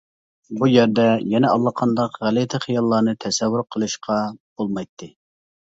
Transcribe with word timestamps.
بۇ 0.61 0.69
يەردە 0.69 1.05
يەنە 1.33 1.51
ئاللىقانداق 1.57 2.17
غەلىتە 2.23 2.61
خىياللارنى 2.65 3.17
تەسەۋۋۇر 3.27 3.69
قىلىشقا 3.77 4.23
بولمايتتى. 4.41 5.15